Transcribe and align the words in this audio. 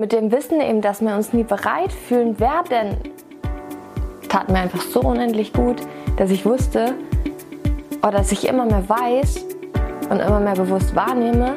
Mit 0.00 0.12
dem 0.12 0.30
Wissen 0.30 0.60
eben, 0.60 0.80
dass 0.80 1.00
wir 1.00 1.12
uns 1.16 1.32
nie 1.32 1.42
bereit 1.42 1.92
fühlen 1.92 2.38
werden, 2.38 2.98
tat 4.28 4.48
mir 4.48 4.60
einfach 4.60 4.80
so 4.80 5.00
unendlich 5.00 5.52
gut, 5.52 5.82
dass 6.16 6.30
ich 6.30 6.46
wusste 6.46 6.94
oder 8.02 8.12
dass 8.12 8.30
ich 8.30 8.46
immer 8.46 8.64
mehr 8.64 8.88
weiß 8.88 9.44
und 10.08 10.20
immer 10.20 10.38
mehr 10.38 10.54
bewusst 10.54 10.94
wahrnehme, 10.94 11.56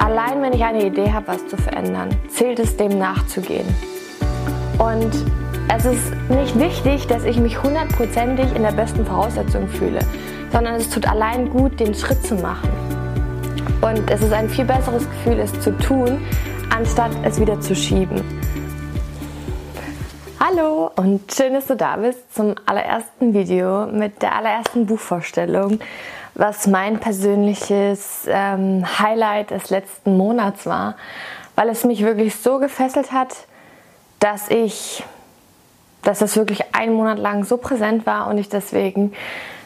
allein 0.00 0.42
wenn 0.42 0.52
ich 0.52 0.64
eine 0.64 0.84
Idee 0.84 1.12
habe, 1.12 1.28
was 1.28 1.46
zu 1.46 1.56
verändern, 1.56 2.08
zählt 2.26 2.58
es 2.58 2.76
dem 2.76 2.98
nachzugehen. 2.98 3.72
Und 4.80 5.14
es 5.72 5.84
ist 5.84 6.12
nicht 6.28 6.58
wichtig, 6.58 7.06
dass 7.06 7.22
ich 7.22 7.38
mich 7.38 7.62
hundertprozentig 7.62 8.56
in 8.56 8.62
der 8.64 8.72
besten 8.72 9.06
Voraussetzung 9.06 9.68
fühle, 9.68 10.00
sondern 10.50 10.74
es 10.74 10.90
tut 10.90 11.08
allein 11.08 11.48
gut, 11.48 11.78
den 11.78 11.94
Schritt 11.94 12.26
zu 12.26 12.34
machen. 12.34 12.81
Und 13.82 14.08
es 14.12 14.22
ist 14.22 14.32
ein 14.32 14.48
viel 14.48 14.64
besseres 14.64 15.10
Gefühl, 15.10 15.40
es 15.40 15.60
zu 15.60 15.76
tun, 15.76 16.24
anstatt 16.70 17.10
es 17.24 17.40
wieder 17.40 17.60
zu 17.60 17.74
schieben. 17.74 18.22
Hallo 20.38 20.92
und 20.94 21.32
schön, 21.32 21.52
dass 21.52 21.66
du 21.66 21.74
da 21.74 21.96
bist 21.96 22.32
zum 22.32 22.54
allerersten 22.64 23.34
Video 23.34 23.88
mit 23.88 24.22
der 24.22 24.36
allerersten 24.36 24.86
Buchvorstellung, 24.86 25.80
was 26.34 26.68
mein 26.68 27.00
persönliches 27.00 28.28
ähm, 28.28 28.84
Highlight 29.00 29.50
des 29.50 29.70
letzten 29.70 30.16
Monats 30.16 30.64
war, 30.64 30.94
weil 31.56 31.68
es 31.68 31.82
mich 31.82 32.04
wirklich 32.04 32.36
so 32.36 32.60
gefesselt 32.60 33.10
hat, 33.10 33.34
dass 34.20 34.48
ich, 34.48 35.02
dass 36.02 36.20
es 36.20 36.36
wirklich 36.36 36.72
einen 36.72 36.94
Monat 36.94 37.18
lang 37.18 37.42
so 37.42 37.56
präsent 37.56 38.06
war 38.06 38.28
und 38.28 38.38
ich 38.38 38.48
deswegen 38.48 39.12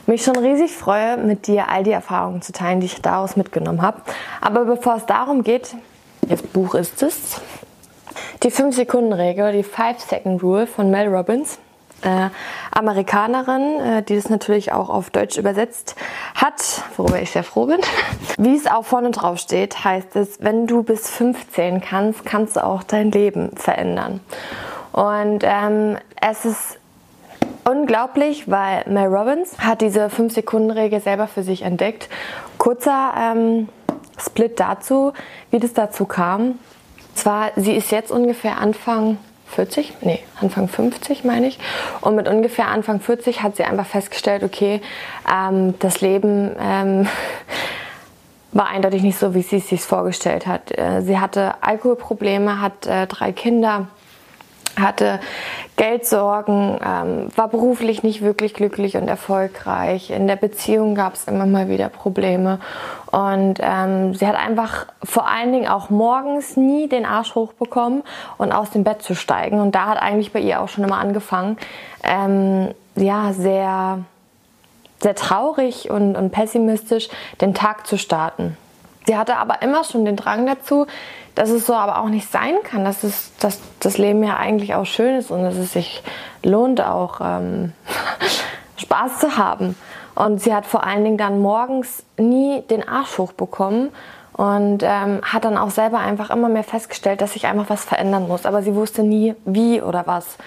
mich 0.07 0.23
schon 0.23 0.37
riesig 0.37 0.73
freue, 0.73 1.17
mit 1.17 1.47
dir 1.47 1.69
all 1.69 1.85
die 1.85 1.93
Erfahrungen 1.93 2.43
zu 2.43 2.53
teilen, 2.53 2.81
die 2.81 2.87
ich 2.87 3.03
daraus 3.03 3.37
mitgenommen 3.37 3.83
habe. 3.83 4.01
Aber 4.41 4.65
bevor 4.65 4.97
es 4.97 5.07
darum 5.07 5.43
geht, 5.43 5.75
das 6.23 6.43
Buch 6.43 6.75
ist 6.75 7.03
es, 7.03 7.41
die 8.43 8.51
5-Sekunden-Regel, 8.51 9.53
die 9.53 9.65
5-Second-Rule 9.65 10.67
von 10.67 10.91
Mel 10.91 11.09
Robbins. 11.09 11.59
Äh, 12.03 12.29
Amerikanerin, 12.73 13.81
äh, 13.81 14.03
die 14.03 14.17
das 14.17 14.29
natürlich 14.29 14.71
auch 14.71 14.91
auf 14.91 15.09
Deutsch 15.09 15.39
übersetzt 15.39 15.97
hat, 16.35 16.83
worüber 16.97 17.23
ich 17.23 17.31
sehr 17.31 17.43
froh 17.43 17.67
bin. 17.67 17.81
Wie 18.37 18.55
es 18.55 18.67
auch 18.67 18.85
vorne 18.85 19.11
drauf 19.13 19.39
steht, 19.39 19.83
heißt 19.83 20.15
es, 20.15 20.43
wenn 20.43 20.67
du 20.67 20.83
bis 20.83 21.09
15 21.09 21.81
kannst, 21.81 22.27
kannst 22.27 22.57
du 22.57 22.65
auch 22.65 22.83
dein 22.83 23.11
Leben 23.11 23.57
verändern. 23.57 24.21
Und 24.93 25.41
ähm, 25.43 25.97
es 26.21 26.45
ist 26.45 26.79
unglaublich, 27.67 28.51
weil 28.51 28.85
Mel 28.87 29.09
Robbins 29.09 29.59
hat 29.59 29.81
diese 29.81 30.07
5-Sekunden-Regel 30.07 31.01
selber 31.01 31.27
für 31.27 31.43
sich 31.43 31.63
entdeckt. 31.63 32.09
Kurzer 32.59 33.13
ähm, 33.19 33.69
Split 34.19 34.59
dazu, 34.61 35.13
wie 35.51 35.59
das 35.59 35.75
dazu 35.75 36.07
kam. 36.07 36.59
Zwar, 37.15 37.51
sie 37.57 37.75
ist 37.75 37.91
jetzt 37.91 38.11
ungefähr 38.11 38.59
Anfang 38.59 39.19
40, 39.49 39.95
nee, 40.03 40.21
Anfang 40.41 40.69
50 40.69 41.25
meine 41.25 41.49
ich. 41.49 41.59
Und 42.01 42.15
mit 42.17 42.29
ungefähr 42.29 42.69
Anfang 42.69 43.01
40 43.01 43.43
hat 43.43 43.57
sie 43.57 43.65
einfach 43.65 43.87
festgestellt, 43.87 44.43
okay, 44.43 44.81
ähm, 45.31 45.75
das 45.79 46.01
Leben 46.01 46.55
ähm, 46.61 47.09
war 48.53 48.69
eindeutig 48.69 49.03
nicht 49.03 49.19
so, 49.19 49.35
wie 49.35 49.43
sie 49.43 49.57
es 49.57 49.69
sich 49.69 49.81
vorgestellt 49.81 50.47
hat. 50.47 50.77
Äh, 50.77 51.03
sie 51.03 51.19
hatte 51.19 51.55
Alkoholprobleme, 51.63 52.61
hat 52.61 52.87
äh, 52.87 53.07
drei 53.07 53.33
Kinder 53.33 53.89
hatte 54.79 55.21
Geldsorgen, 55.77 56.79
ähm, 56.85 57.29
war 57.35 57.49
beruflich 57.49 58.03
nicht 58.03 58.23
wirklich 58.23 58.55
glücklich 58.55 58.97
und 58.97 59.09
erfolgreich. 59.09 60.11
In 60.11 60.27
der 60.27 60.37
Beziehung 60.37 60.95
gab 60.95 61.15
es 61.15 61.25
immer 61.25 61.47
mal 61.47 61.69
wieder 61.69 61.89
Probleme. 61.89 62.61
Und 63.11 63.59
ähm, 63.61 64.15
sie 64.15 64.27
hat 64.27 64.37
einfach 64.37 64.87
vor 65.03 65.29
allen 65.29 65.53
Dingen 65.53 65.69
auch 65.69 65.91
morgens 65.91 66.57
nie 66.57 66.89
den 66.89 67.07
Arsch 67.07 67.35
hochbekommen 67.35 68.03
und 68.39 68.53
aus 68.53 68.71
dem 68.71 68.85
Bett 68.85 69.03
zu 69.03 69.15
steigen. 69.15 69.61
Und 69.61 69.75
da 69.75 69.87
hat 69.87 70.03
eigentlich 70.03 70.33
bei 70.33 70.41
ihr 70.41 70.61
auch 70.61 70.69
schon 70.69 70.85
immer 70.85 70.99
angefangen, 70.99 71.57
ähm, 72.03 72.75
ja, 72.95 73.33
sehr, 73.33 74.01
sehr 75.01 75.15
traurig 75.15 75.91
und, 75.91 76.17
und 76.17 76.31
pessimistisch 76.31 77.09
den 77.41 77.55
Tag 77.55 77.87
zu 77.87 77.99
starten. 77.99 78.57
Sie 79.07 79.17
hatte 79.17 79.37
aber 79.37 79.63
immer 79.63 79.85
schon 79.85 80.05
den 80.05 80.17
Drang 80.17 80.47
dazu, 80.47 80.87
dass 81.37 81.51
es 81.51 81.67
so 81.67 81.75
aber 81.75 82.01
auch 82.01 82.09
nicht 82.09 82.33
sein 82.33 82.55
kann, 82.65 82.85
dass, 82.85 83.05
es, 83.05 83.31
dass 83.39 83.61
das 83.79 83.99
Leben 83.99 84.25
ja 84.25 84.37
eigentlich 84.37 84.75
auch 84.75 84.87
schön 84.87 85.17
ist 85.17 85.31
und 85.31 85.43
dass 85.43 85.55
es 85.57 85.73
sich 85.73 86.03
lohnt, 86.43 86.81
auch 86.81 87.21
ähm, 87.23 87.73
Spaß 88.79 89.21
zu 89.21 89.37
haben. 89.37 89.77
Und 90.15 90.41
sie 90.41 90.55
hat 90.55 90.67
vor 90.67 90.83
allen 90.85 91.05
Dingen 91.05 91.19
dann 91.19 91.41
morgens 91.41 92.03
nie 92.17 92.63
den 92.63 92.89
Arsch 92.89 93.19
hochbekommen 93.19 93.91
und 94.33 94.83
ähm, 94.83 95.21
hat 95.23 95.45
dann 95.45 95.59
auch 95.59 95.71
selber 95.71 95.99
einfach 95.99 96.31
immer 96.31 96.49
mehr 96.49 96.65
festgestellt, 96.65 97.21
dass 97.21 97.35
sich 97.35 97.47
einfach 97.47 97.69
was 97.69 97.85
verändern 97.85 98.27
muss. 98.27 98.47
Aber 98.47 98.63
sie 98.63 98.75
wusste 98.75 99.03
nie, 99.03 99.35
wie 99.45 99.83
oder 99.83 100.07
was. 100.07 100.39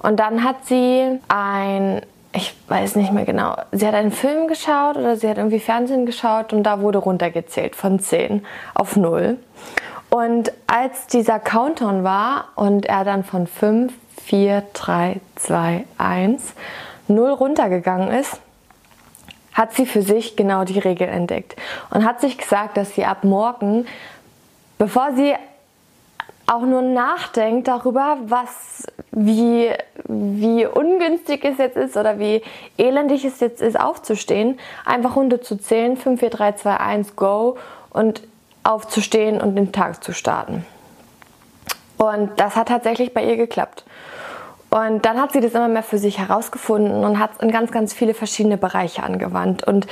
Und 0.00 0.20
dann 0.20 0.44
hat 0.44 0.66
sie 0.66 1.18
ein 1.28 2.02
ich 2.36 2.54
weiß 2.68 2.96
nicht 2.96 3.12
mehr 3.12 3.24
genau, 3.24 3.56
sie 3.72 3.86
hat 3.86 3.94
einen 3.94 4.12
Film 4.12 4.46
geschaut 4.46 4.98
oder 4.98 5.16
sie 5.16 5.26
hat 5.26 5.38
irgendwie 5.38 5.58
Fernsehen 5.58 6.04
geschaut 6.04 6.52
und 6.52 6.64
da 6.64 6.82
wurde 6.82 6.98
runtergezählt 6.98 7.74
von 7.74 7.98
10 7.98 8.44
auf 8.74 8.96
0. 8.96 9.38
Und 10.10 10.52
als 10.66 11.06
dieser 11.08 11.38
Countdown 11.38 12.04
war 12.04 12.48
und 12.54 12.86
er 12.86 13.04
dann 13.04 13.24
von 13.24 13.46
5, 13.46 13.92
4, 14.24 14.62
3, 14.72 15.20
2, 15.36 15.84
1, 15.98 16.54
0 17.08 17.30
runtergegangen 17.30 18.10
ist, 18.10 18.40
hat 19.52 19.72
sie 19.72 19.86
für 19.86 20.02
sich 20.02 20.36
genau 20.36 20.64
die 20.64 20.78
Regel 20.78 21.08
entdeckt 21.08 21.56
und 21.90 22.04
hat 22.04 22.20
sich 22.20 22.36
gesagt, 22.36 22.76
dass 22.76 22.94
sie 22.94 23.04
ab 23.04 23.24
morgen, 23.24 23.86
bevor 24.78 25.14
sie 25.14 25.34
auch 26.46 26.62
nur 26.62 26.82
nachdenkt 26.82 27.66
darüber, 27.66 28.18
was, 28.26 28.86
wie, 29.10 29.70
wie 30.04 30.66
ungünstig 30.66 31.44
es 31.44 31.58
jetzt 31.58 31.76
ist 31.76 31.96
oder 31.96 32.18
wie 32.18 32.42
elendig 32.76 33.24
es 33.24 33.40
jetzt 33.40 33.60
ist, 33.60 33.78
aufzustehen, 33.78 34.58
einfach 34.84 35.16
runter 35.16 35.40
zu 35.40 35.56
zählen, 35.56 35.96
5, 35.96 36.20
4, 36.20 36.30
3, 36.30 36.52
2, 36.52 36.76
1, 36.76 37.16
go. 37.16 37.56
Und 37.90 38.22
aufzustehen 38.66 39.40
und 39.40 39.56
den 39.56 39.72
Tag 39.72 40.02
zu 40.02 40.12
starten. 40.12 40.66
Und 41.96 42.30
das 42.36 42.56
hat 42.56 42.68
tatsächlich 42.68 43.14
bei 43.14 43.24
ihr 43.24 43.36
geklappt. 43.36 43.84
Und 44.70 45.04
dann 45.06 45.20
hat 45.20 45.32
sie 45.32 45.40
das 45.40 45.52
immer 45.52 45.68
mehr 45.68 45.82
für 45.82 45.98
sich 45.98 46.18
herausgefunden 46.18 47.04
und 47.04 47.18
hat 47.18 47.30
es 47.36 47.40
in 47.40 47.50
ganz, 47.50 47.70
ganz 47.70 47.94
viele 47.94 48.14
verschiedene 48.14 48.58
Bereiche 48.58 49.02
angewandt. 49.02 49.64
Und 49.64 49.86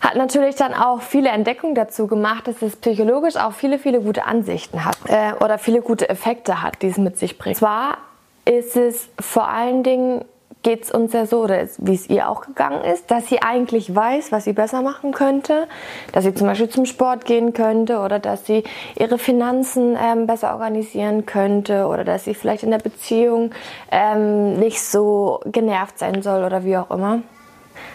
hat 0.00 0.16
natürlich 0.16 0.54
dann 0.54 0.74
auch 0.74 1.00
viele 1.00 1.30
Entdeckungen 1.30 1.74
dazu 1.74 2.06
gemacht, 2.06 2.46
dass 2.46 2.60
es 2.60 2.76
psychologisch 2.76 3.36
auch 3.36 3.52
viele, 3.52 3.78
viele 3.78 4.00
gute 4.00 4.26
Ansichten 4.26 4.84
hat 4.84 4.98
äh, 5.06 5.32
oder 5.42 5.56
viele 5.58 5.80
gute 5.80 6.08
Effekte 6.08 6.62
hat, 6.62 6.82
die 6.82 6.88
es 6.88 6.98
mit 6.98 7.18
sich 7.18 7.38
bringt. 7.38 7.56
Zwar 7.56 7.96
ist 8.44 8.76
es 8.76 9.08
vor 9.18 9.48
allen 9.48 9.82
Dingen 9.82 10.24
geht 10.64 10.82
es 10.82 10.90
uns 10.90 11.12
ja 11.12 11.26
so, 11.26 11.48
wie 11.48 11.94
es 11.94 12.10
ihr 12.10 12.28
auch 12.28 12.40
gegangen 12.40 12.82
ist, 12.82 13.10
dass 13.12 13.28
sie 13.28 13.40
eigentlich 13.40 13.94
weiß, 13.94 14.32
was 14.32 14.42
sie 14.42 14.52
besser 14.52 14.82
machen 14.82 15.12
könnte, 15.12 15.68
dass 16.10 16.24
sie 16.24 16.34
zum 16.34 16.48
Beispiel 16.48 16.68
zum 16.68 16.86
Sport 16.86 17.24
gehen 17.24 17.52
könnte 17.52 18.00
oder 18.00 18.18
dass 18.18 18.46
sie 18.46 18.64
ihre 18.98 19.18
Finanzen 19.18 19.96
ähm, 19.96 20.26
besser 20.26 20.52
organisieren 20.52 21.26
könnte 21.26 21.86
oder 21.86 22.02
dass 22.02 22.24
sie 22.24 22.34
vielleicht 22.34 22.64
in 22.64 22.72
der 22.72 22.78
Beziehung 22.78 23.52
ähm, 23.92 24.58
nicht 24.58 24.82
so 24.82 25.40
genervt 25.46 26.00
sein 26.00 26.22
soll 26.22 26.42
oder 26.42 26.64
wie 26.64 26.76
auch 26.76 26.90
immer 26.90 27.20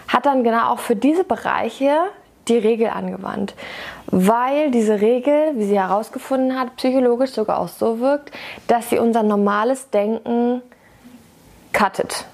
hat 0.08 0.26
dann 0.26 0.44
genau 0.44 0.72
auch 0.72 0.80
für 0.80 0.96
diese 0.96 1.24
Bereiche 1.24 1.92
die 2.48 2.58
Regel 2.58 2.88
angewandt, 2.88 3.54
weil 4.06 4.70
diese 4.70 5.00
Regel, 5.00 5.52
wie 5.54 5.64
sie 5.64 5.78
herausgefunden 5.78 6.58
hat, 6.58 6.76
psychologisch 6.76 7.30
sogar 7.30 7.60
auch 7.60 7.68
so 7.68 8.00
wirkt, 8.00 8.32
dass 8.66 8.90
sie 8.90 8.98
unser 8.98 9.22
normales 9.22 9.90
Denken 9.90 10.62
cuttet. 11.72 12.26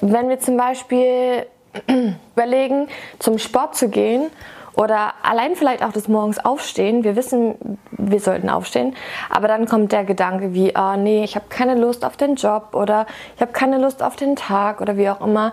Wenn 0.00 0.28
wir 0.28 0.38
zum 0.38 0.56
Beispiel 0.56 1.46
überlegen, 2.34 2.88
zum 3.18 3.38
Sport 3.38 3.76
zu 3.76 3.88
gehen 3.88 4.26
oder 4.74 5.14
allein 5.22 5.56
vielleicht 5.56 5.82
auch 5.82 5.92
des 5.92 6.08
Morgens 6.08 6.38
aufstehen, 6.38 7.02
wir 7.04 7.16
wissen, 7.16 7.78
wir 7.90 8.20
sollten 8.20 8.48
aufstehen, 8.48 8.94
aber 9.28 9.48
dann 9.48 9.66
kommt 9.66 9.92
der 9.92 10.04
Gedanke 10.04 10.54
wie, 10.54 10.72
oh 10.76 10.96
nee, 10.96 11.24
ich 11.24 11.34
habe 11.34 11.46
keine 11.48 11.74
Lust 11.74 12.04
auf 12.04 12.16
den 12.16 12.36
Job 12.36 12.74
oder 12.74 13.06
ich 13.34 13.40
habe 13.40 13.52
keine 13.52 13.78
Lust 13.78 14.02
auf 14.02 14.16
den 14.16 14.36
Tag 14.36 14.80
oder 14.80 14.96
wie 14.96 15.10
auch 15.10 15.20
immer, 15.20 15.52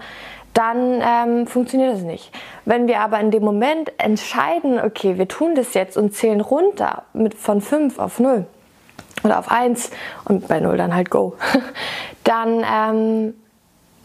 dann 0.53 1.01
ähm, 1.01 1.47
funktioniert 1.47 1.93
das 1.93 2.01
nicht. 2.01 2.31
Wenn 2.63 2.87
wir 2.87 3.01
aber 3.01 3.19
in 3.19 3.29
dem 3.29 3.43
Moment 3.43 3.91
entscheiden, 3.97 4.79
okay, 4.79 5.17
wir 5.17 5.27
tun 5.27 5.53
das 5.53 5.73
jetzt 5.73 5.97
und 5.97 6.13
zählen 6.15 6.39
runter 6.39 7.03
mit, 7.13 7.33
von 7.33 7.61
5 7.61 7.99
auf 7.99 8.19
0 8.19 8.45
oder 9.23 9.39
auf 9.39 9.51
1 9.51 9.89
und 10.25 10.47
bei 10.47 10.59
0 10.59 10.77
dann 10.77 10.95
halt 10.95 11.09
Go, 11.09 11.35
dann 12.23 12.63
ähm, 12.63 13.33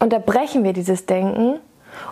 unterbrechen 0.01 0.63
wir 0.63 0.73
dieses 0.73 1.05
Denken 1.05 1.59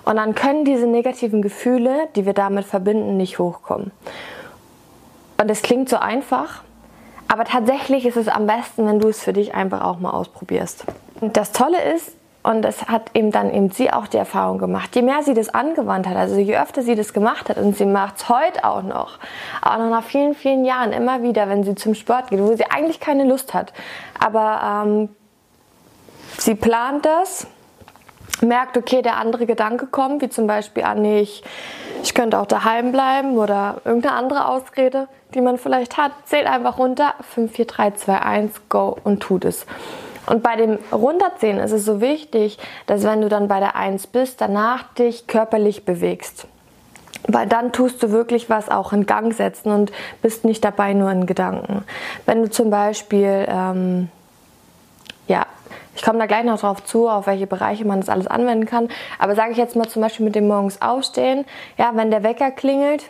und 0.06 0.16
dann 0.16 0.36
können 0.36 0.66
diese 0.66 0.88
negativen 0.88 1.42
Gefühle, 1.42 2.08
die 2.16 2.26
wir 2.26 2.34
damit 2.34 2.66
verbinden, 2.66 3.18
nicht 3.18 3.40
hochkommen. 3.40 3.92
Und 5.42 5.50
es 5.50 5.62
klingt 5.62 5.90
so 5.90 5.98
einfach, 5.98 6.64
aber 7.28 7.46
tatsächlich 7.46 8.06
ist 8.06 8.18
es 8.18 8.28
am 8.28 8.48
besten, 8.48 8.86
wenn 8.88 9.00
du 9.00 9.08
es 9.08 9.22
für 9.22 9.34
dich 9.34 9.54
einfach 9.54 9.84
auch 9.84 10.00
mal 10.00 10.12
ausprobierst. 10.12 10.86
Und 11.22 11.38
das 11.38 11.52
Tolle 11.52 11.82
ist, 11.94 12.16
und 12.42 12.62
das 12.62 12.88
hat 12.88 13.12
eben 13.14 13.32
dann 13.32 13.54
eben 13.54 13.70
sie 13.70 13.92
auch 13.92 14.08
die 14.08 14.18
Erfahrung 14.18 14.60
gemacht. 14.60 14.96
Je 14.96 15.02
mehr 15.02 15.24
sie 15.24 15.34
das 15.34 15.50
angewandt 15.50 16.08
hat, 16.08 16.16
also 16.16 16.38
je 16.38 16.58
öfter 16.58 16.82
sie 16.82 16.96
das 16.96 17.14
gemacht 17.14 17.50
hat 17.50 17.58
und 17.58 17.76
sie 17.76 17.86
macht 17.86 18.18
es 18.18 18.30
heute 18.30 18.64
auch 18.64 18.82
noch, 18.82 19.20
auch 19.62 19.78
noch 19.78 19.90
nach 19.90 20.04
vielen, 20.04 20.36
vielen 20.36 20.64
Jahren 20.64 20.94
immer 20.94 21.22
wieder, 21.22 21.50
wenn 21.50 21.64
sie 21.64 21.76
zum 21.76 21.96
Sport 21.96 22.30
geht, 22.30 22.40
wo 22.40 22.56
sie 22.56 22.66
eigentlich 22.66 23.00
keine 23.00 23.26
Lust 23.26 23.54
hat. 23.54 23.74
Aber 24.20 24.86
ähm, 24.86 25.10
sie 26.38 26.56
plant 26.56 27.06
das, 27.06 27.46
merkt, 28.42 28.78
okay, 28.78 29.02
der 29.02 29.18
andere 29.18 29.46
Gedanke 29.46 29.88
kommt, 29.88 30.22
wie 30.22 30.30
zum 30.30 30.48
Beispiel, 30.48 30.84
ah 30.84 30.96
nee, 30.96 31.22
ich, 31.22 31.44
ich 32.04 32.14
könnte 32.14 32.40
auch 32.40 32.46
daheim 32.46 32.92
bleiben 32.92 33.38
oder 33.38 33.82
irgendeine 33.86 34.16
andere 34.16 34.48
Ausrede, 34.48 35.08
die 35.34 35.42
man 35.42 35.58
vielleicht 35.58 35.98
hat, 35.98 36.12
zählt 36.26 36.48
einfach 36.48 36.78
runter, 36.78 37.14
5, 37.34 37.52
4, 37.52 37.66
3, 37.66 37.92
2, 37.92 38.22
1, 38.22 38.52
go 38.70 38.98
und 39.04 39.22
tut 39.22 39.46
es. 39.46 39.66
Und 40.26 40.44
bei 40.44 40.56
dem 40.56 40.78
Runterzählen 40.92 41.60
ist 41.60 41.72
es 41.72 41.86
so 41.86 42.02
wichtig, 42.02 42.60
dass 42.86 43.04
wenn 43.04 43.22
du 43.22 43.30
dann 43.30 43.48
bei 43.48 43.60
der 43.60 43.76
1 43.76 44.08
bist, 44.08 44.42
danach 44.42 44.84
dich 44.94 45.26
körperlich 45.26 45.86
bewegst. 45.86 46.46
Weil 47.28 47.48
dann 47.48 47.72
tust 47.72 48.02
du 48.04 48.12
wirklich 48.12 48.50
was 48.50 48.70
auch 48.70 48.94
in 48.94 49.06
Gang 49.06 49.34
setzen 49.34 49.72
und 49.72 49.92
bist 50.22 50.46
nicht 50.46 50.64
dabei 50.64 50.94
nur 50.94 51.12
in 51.12 51.26
Gedanken. 51.26 51.84
Wenn 52.26 52.44
du 52.44 52.50
zum 52.50 52.70
Beispiel, 52.70 53.46
ähm, 53.48 54.10
ja, 55.28 55.46
ich 55.96 56.02
komme 56.02 56.20
da 56.20 56.26
gleich 56.26 56.44
noch 56.44 56.60
drauf 56.60 56.84
zu, 56.84 57.08
auf 57.10 57.28
welche 57.28 57.48
Bereiche 57.48 57.86
man 57.86 58.00
das 58.00 58.10
alles 58.10 58.28
anwenden 58.28 58.66
kann. 58.66 58.90
Aber 59.18 59.36
sage 59.36 59.52
ich 59.52 59.58
jetzt 59.58 59.76
mal 59.76 59.88
zum 59.88 60.02
Beispiel 60.02 60.26
mit 60.26 60.36
dem 60.36 60.48
morgens 60.48 60.82
aufstehen, 60.82 61.46
ja, 61.78 61.92
wenn 61.96 62.12
der 62.12 62.24
Wecker 62.24 62.52
klingelt, 62.52 63.04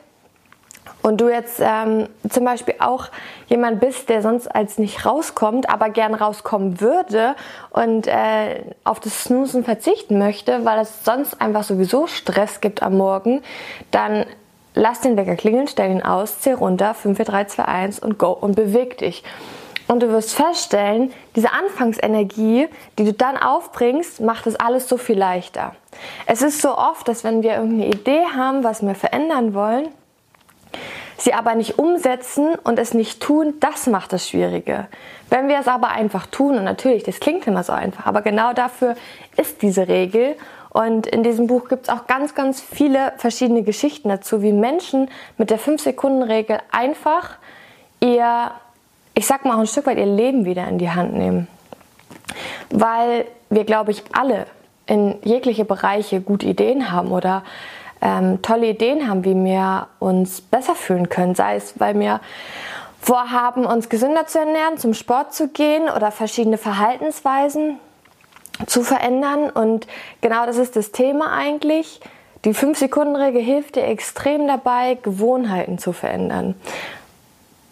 und 1.02 1.22
du 1.22 1.30
jetzt 1.30 1.62
ähm, 1.62 2.08
zum 2.30 2.46
Beispiel 2.46 2.76
auch 2.80 3.08
jemand 3.48 3.80
bist, 3.80 4.10
der 4.10 4.22
sonst 4.22 4.54
als 4.54 4.78
nicht 4.78 5.06
rauskommt, 5.06 5.70
aber 5.70 5.90
gern 5.90 6.14
rauskommen 6.14 6.82
würde 6.82 7.36
und 7.70 8.08
äh, 8.08 8.64
auf 8.84 9.00
das 9.00 9.24
Snoosen 9.24 9.64
verzichten 9.64 10.20
möchte, 10.20 10.66
weil 10.66 10.80
es 10.80 11.06
sonst 11.06 11.40
einfach 11.42 11.64
sowieso 11.64 12.08
Stress 12.08 12.62
gibt 12.62 12.84
am 12.84 12.98
Morgen, 12.98 13.42
dann 13.92 14.26
lass 14.74 15.02
den 15.02 15.18
Wecker 15.18 15.36
klingeln, 15.36 15.68
stell 15.68 15.92
ihn 15.92 16.04
aus, 16.04 16.42
zähl 16.42 16.56
runter, 16.56 16.94
5, 16.94 17.18
4, 17.18 17.26
3, 17.26 17.46
2, 17.46 17.66
1 17.66 18.00
und 18.00 18.18
go 18.18 18.32
und 18.32 18.56
beweg 18.56 18.98
dich. 18.98 19.24
Und 19.90 20.04
du 20.04 20.10
wirst 20.10 20.36
feststellen, 20.36 21.12
diese 21.36 21.52
Anfangsenergie, 21.52 22.68
die 23.00 23.06
du 23.06 23.12
dann 23.12 23.38
aufbringst, 23.38 24.22
macht 24.22 24.46
es 24.46 24.56
alles 24.56 24.88
so 24.88 24.98
viel 24.98 25.18
leichter. 25.18 25.76
Es 26.28 26.44
ist 26.44 26.62
so 26.62 26.78
oft, 26.78 27.08
dass 27.08 27.24
wenn 27.24 27.42
wir 27.42 27.56
irgendeine 27.56 27.88
Idee 27.88 28.22
haben, 28.36 28.64
was 28.64 28.84
wir 28.84 28.94
verändern 28.94 29.56
wollen, 29.56 29.88
sie 31.18 31.34
aber 31.34 31.56
nicht 31.56 31.80
umsetzen 31.80 32.54
und 32.64 32.78
es 32.78 32.94
nicht 32.94 33.20
tun, 33.20 33.56
das 33.62 33.88
macht 33.88 34.14
das 34.14 34.30
Schwierige. 34.30 34.88
Wenn 35.32 35.48
wir 35.48 35.58
es 35.58 35.68
aber 35.68 35.90
einfach 35.90 36.28
tun, 36.28 36.60
und 36.60 36.66
natürlich, 36.66 37.02
das 37.02 37.20
klingt 37.20 37.48
immer 37.48 37.64
so 37.64 37.74
einfach, 37.74 38.06
aber 38.06 38.22
genau 38.22 38.54
dafür 38.54 38.96
ist 39.38 39.64
diese 39.64 39.88
Regel. 39.88 40.36
Und 40.70 41.08
in 41.08 41.24
diesem 41.24 41.48
Buch 41.48 41.68
gibt 41.68 41.88
es 41.88 41.90
auch 41.90 42.06
ganz, 42.06 42.36
ganz 42.36 42.62
viele 42.62 43.14
verschiedene 43.18 43.64
Geschichten 43.64 44.10
dazu, 44.10 44.44
wie 44.44 44.54
Menschen 44.54 45.10
mit 45.40 45.50
der 45.50 45.60
5-Sekunden-Regel 45.60 46.60
einfach 46.72 47.38
ihr, 48.02 48.52
ich 49.20 49.28
sag 49.28 49.44
mal 49.44 49.56
auch 49.56 49.60
ein 49.60 49.68
Stück 49.68 49.86
weit 49.86 49.98
ihr 49.98 50.06
Leben 50.06 50.46
wieder 50.46 50.66
in 50.70 50.78
die 50.78 50.92
Hand 50.92 51.14
nehmen. 51.14 51.50
Weil 52.70 53.26
wir, 53.50 53.66
glaube 53.66 53.92
ich, 53.92 54.02
alle 54.14 54.46
in 54.86 55.18
jegliche 55.24 55.66
Bereiche 55.66 56.22
gute 56.22 56.46
Ideen 56.46 56.90
haben 56.90 57.12
oder 57.12 57.44
ähm, 58.02 58.42
tolle 58.42 58.68
Ideen 58.68 59.10
haben, 59.10 59.26
wie 59.26 59.36
wir 59.36 59.88
uns 60.00 60.40
besser 60.40 60.74
fühlen 60.74 61.10
können. 61.10 61.36
Sei 61.36 61.58
es, 61.58 61.78
weil 61.82 62.00
wir 62.00 62.22
vorhaben, 63.02 63.66
uns 63.66 63.90
gesünder 63.90 64.26
zu 64.26 64.40
ernähren, 64.40 64.78
zum 64.78 64.94
Sport 64.94 65.34
zu 65.34 65.50
gehen 65.50 65.90
oder 65.90 66.12
verschiedene 66.12 66.58
Verhaltensweisen 66.58 67.78
zu 68.68 68.84
verändern. 68.84 69.50
Und 69.50 69.86
genau 70.22 70.46
das 70.46 70.56
ist 70.56 70.78
das 70.78 70.94
Thema 70.94 71.34
eigentlich. 71.34 72.00
Die 72.46 72.54
5-Sekunden-Regel 72.54 73.42
hilft 73.42 73.76
dir 73.76 73.84
extrem 73.84 74.48
dabei, 74.48 74.98
Gewohnheiten 75.04 75.78
zu 75.78 75.92
verändern. 75.92 76.56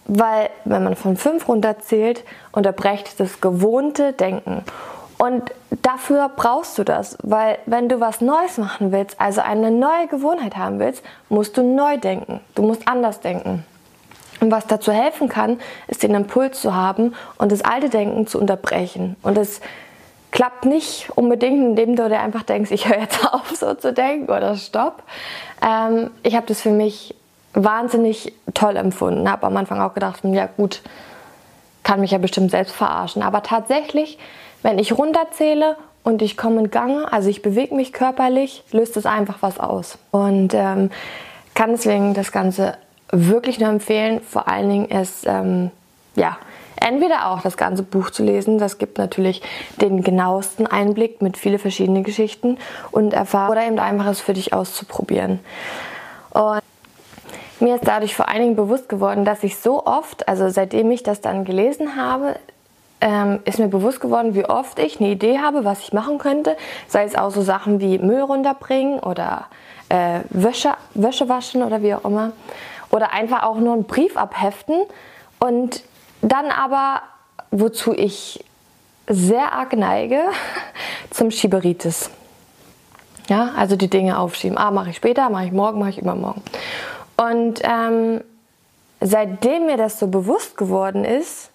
Weil, 0.07 0.49
wenn 0.65 0.83
man 0.83 0.95
von 0.95 1.17
5 1.17 1.47
runterzählt, 1.47 2.23
unterbrecht 2.51 3.19
das 3.19 3.41
gewohnte 3.41 4.13
Denken. 4.13 4.63
Und 5.17 5.51
dafür 5.81 6.29
brauchst 6.35 6.77
du 6.77 6.83
das, 6.83 7.17
weil 7.23 7.57
wenn 7.65 7.89
du 7.89 7.99
was 7.99 8.21
Neues 8.21 8.57
machen 8.57 8.91
willst, 8.91 9.19
also 9.19 9.41
eine 9.41 9.71
neue 9.71 10.07
Gewohnheit 10.07 10.55
haben 10.55 10.79
willst, 10.79 11.03
musst 11.29 11.57
du 11.57 11.63
neu 11.63 11.97
denken. 11.97 12.39
Du 12.55 12.61
musst 12.61 12.87
anders 12.87 13.19
denken. 13.19 13.65
Und 14.39 14.51
was 14.51 14.67
dazu 14.67 14.91
helfen 14.91 15.29
kann, 15.29 15.59
ist 15.87 16.03
den 16.03 16.13
Impuls 16.13 16.61
zu 16.61 16.75
haben 16.75 17.15
und 17.37 17.51
das 17.51 17.63
alte 17.63 17.89
Denken 17.89 18.27
zu 18.27 18.39
unterbrechen. 18.39 19.15
Und 19.23 19.37
es 19.37 19.61
klappt 20.31 20.65
nicht 20.65 21.09
unbedingt, 21.15 21.59
indem 21.59 21.95
du 21.95 22.07
dir 22.07 22.19
einfach 22.19 22.43
denkst, 22.43 22.71
ich 22.71 22.87
höre 22.87 22.99
jetzt 22.99 23.25
auf, 23.33 23.49
so 23.55 23.73
zu 23.73 23.93
denken 23.93 24.31
oder 24.31 24.55
stopp. 24.55 25.03
Ähm, 25.65 26.11
ich 26.21 26.35
habe 26.35 26.45
das 26.45 26.61
für 26.61 26.69
mich 26.69 27.15
wahnsinnig 27.53 28.33
toll 28.53 28.75
empfunden. 28.75 29.29
Habe 29.31 29.47
am 29.47 29.57
Anfang 29.57 29.81
auch 29.81 29.93
gedacht, 29.93 30.19
ja 30.23 30.47
gut, 30.47 30.81
kann 31.83 32.01
mich 32.01 32.11
ja 32.11 32.17
bestimmt 32.17 32.51
selbst 32.51 32.75
verarschen. 32.75 33.23
Aber 33.23 33.43
tatsächlich 33.43 34.17
wenn 34.63 34.79
ich 34.79 34.97
runterzähle 34.97 35.77
und 36.03 36.21
ich 36.21 36.37
komme 36.37 36.59
in 36.59 36.71
Gange, 36.71 37.11
also 37.11 37.29
ich 37.29 37.41
bewege 37.41 37.75
mich 37.75 37.93
körperlich, 37.93 38.63
löst 38.71 38.97
es 38.97 39.05
einfach 39.05 39.37
was 39.41 39.59
aus. 39.59 39.97
Und 40.11 40.53
ähm, 40.53 40.89
kann 41.53 41.71
deswegen 41.71 42.13
das 42.13 42.31
Ganze 42.31 42.77
wirklich 43.11 43.59
nur 43.59 43.69
empfehlen. 43.69 44.21
Vor 44.21 44.47
allen 44.47 44.69
Dingen 44.69 44.85
ist, 44.89 45.25
ähm, 45.25 45.71
ja, 46.15 46.37
entweder 46.75 47.31
auch 47.31 47.41
das 47.41 47.57
ganze 47.57 47.83
Buch 47.83 48.09
zu 48.09 48.23
lesen, 48.23 48.57
das 48.57 48.77
gibt 48.77 48.97
natürlich 48.97 49.41
den 49.81 50.03
genauesten 50.03 50.67
Einblick 50.67 51.21
mit 51.21 51.37
vielen 51.37 51.59
verschiedenen 51.59 52.03
Geschichten 52.03 52.57
und 52.91 53.13
Erfahrungen, 53.13 53.51
oder 53.51 53.67
eben 53.67 53.79
einfach 53.79 54.07
es 54.07 54.21
für 54.21 54.33
dich 54.33 54.53
auszuprobieren. 54.53 55.39
Und 56.31 56.61
mir 57.59 57.75
ist 57.75 57.87
dadurch 57.87 58.15
vor 58.15 58.29
allen 58.29 58.41
Dingen 58.41 58.55
bewusst 58.55 58.89
geworden, 58.89 59.25
dass 59.25 59.43
ich 59.43 59.57
so 59.57 59.85
oft, 59.85 60.27
also 60.27 60.49
seitdem 60.49 60.91
ich 60.91 61.03
das 61.03 61.21
dann 61.21 61.45
gelesen 61.45 61.95
habe, 61.95 62.35
ähm, 62.99 63.39
ist 63.45 63.59
mir 63.59 63.67
bewusst 63.67 63.99
geworden, 63.99 64.33
wie 64.35 64.45
oft 64.45 64.79
ich 64.79 64.99
eine 64.99 65.09
Idee 65.09 65.39
habe, 65.39 65.63
was 65.63 65.81
ich 65.81 65.93
machen 65.93 66.17
könnte. 66.17 66.57
Sei 66.87 67.03
es 67.03 67.15
auch 67.15 67.31
so 67.31 67.41
Sachen 67.41 67.79
wie 67.79 67.99
Müll 67.99 68.21
runterbringen 68.21 68.99
oder 68.99 69.45
äh, 69.89 70.21
Wäsche, 70.29 70.73
Wäsche 70.93 71.29
waschen 71.29 71.63
oder 71.63 71.83
wie 71.83 71.93
auch 71.93 72.05
immer. 72.05 72.31
Oder 72.89 73.13
einfach 73.13 73.43
auch 73.43 73.57
nur 73.57 73.73
einen 73.73 73.83
Brief 73.83 74.17
abheften. 74.17 74.81
Und 75.39 75.83
dann 76.21 76.47
aber, 76.47 77.01
wozu 77.51 77.93
ich 77.93 78.43
sehr 79.07 79.53
arg 79.53 79.73
neige, 79.73 80.21
zum 81.11 81.29
Schieberitis. 81.29 82.09
Ja, 83.29 83.51
also 83.57 83.75
die 83.75 83.89
Dinge 83.89 84.17
aufschieben. 84.17 84.57
Ah, 84.57 84.71
mache 84.71 84.89
ich 84.89 84.95
später, 84.95 85.29
mache 85.29 85.45
ich 85.45 85.51
morgen, 85.51 85.79
mache 85.79 85.89
ich 85.91 85.97
übermorgen. 85.99 86.41
Und 87.17 87.61
ähm, 87.63 88.21
seitdem 89.01 89.65
mir 89.65 89.77
das 89.77 89.99
so 89.99 90.07
bewusst 90.07 90.57
geworden 90.57 91.03
ist, 91.03 91.51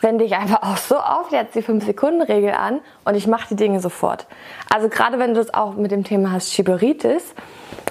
wende 0.00 0.24
ich 0.24 0.34
einfach 0.36 0.62
auch 0.62 0.76
so 0.76 0.96
oft 0.96 1.32
jetzt 1.32 1.54
die 1.54 1.62
5-Sekunden-Regel 1.62 2.52
an 2.52 2.80
und 3.04 3.14
ich 3.16 3.26
mache 3.26 3.48
die 3.50 3.56
Dinge 3.56 3.80
sofort. 3.80 4.26
Also 4.70 4.88
gerade 4.88 5.18
wenn 5.18 5.34
du 5.34 5.40
es 5.40 5.52
auch 5.52 5.74
mit 5.74 5.90
dem 5.90 6.04
Thema 6.04 6.32
hast, 6.32 6.52
Schiberitis, 6.52 7.34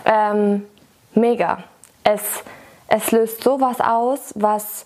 ähm, 0.05 0.65
mega. 1.13 1.63
Es, 2.03 2.43
es 2.87 3.11
löst 3.11 3.43
sowas 3.43 3.81
aus, 3.81 4.33
was 4.35 4.85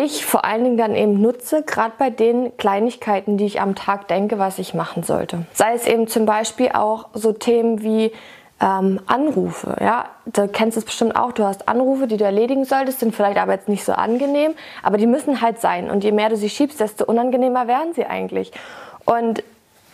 ich 0.00 0.24
vor 0.24 0.46
allen 0.46 0.64
Dingen 0.64 0.76
dann 0.78 0.94
eben 0.94 1.20
nutze, 1.20 1.62
gerade 1.62 1.92
bei 1.98 2.08
den 2.08 2.56
Kleinigkeiten, 2.56 3.36
die 3.36 3.44
ich 3.44 3.60
am 3.60 3.74
Tag 3.74 4.08
denke, 4.08 4.38
was 4.38 4.58
ich 4.58 4.72
machen 4.72 5.02
sollte. 5.02 5.44
Sei 5.52 5.74
es 5.74 5.86
eben 5.86 6.08
zum 6.08 6.24
Beispiel 6.24 6.70
auch 6.72 7.08
so 7.12 7.32
Themen 7.32 7.82
wie 7.82 8.12
ähm, 8.60 9.00
Anrufe. 9.06 9.76
Ja, 9.80 10.06
du 10.26 10.46
kennst 10.48 10.76
es 10.76 10.84
bestimmt 10.84 11.16
auch. 11.16 11.32
Du 11.32 11.44
hast 11.44 11.68
Anrufe, 11.68 12.06
die 12.06 12.16
du 12.16 12.24
erledigen 12.24 12.64
solltest, 12.64 13.00
sind 13.00 13.14
vielleicht 13.14 13.38
aber 13.38 13.52
jetzt 13.52 13.68
nicht 13.68 13.84
so 13.84 13.92
angenehm, 13.92 14.54
aber 14.82 14.98
die 14.98 15.06
müssen 15.06 15.40
halt 15.40 15.60
sein. 15.60 15.90
Und 15.90 16.04
je 16.04 16.12
mehr 16.12 16.28
du 16.28 16.36
sie 16.36 16.50
schiebst, 16.50 16.80
desto 16.80 17.04
unangenehmer 17.04 17.66
werden 17.66 17.94
sie 17.94 18.04
eigentlich. 18.04 18.52
Und 19.04 19.42